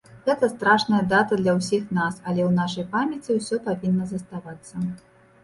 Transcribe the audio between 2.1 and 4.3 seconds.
але ў нашай памяці ўсё павінна